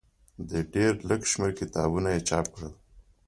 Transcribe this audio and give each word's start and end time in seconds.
د 0.49 0.51
ډېر 0.73 0.93
لږ 1.09 1.21
شمېر 1.31 1.51
کتابونه 1.59 2.09
یې 2.15 2.21
چاپ 2.29 2.45
کړل. 2.53 2.73